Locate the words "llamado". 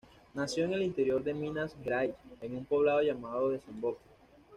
3.03-3.49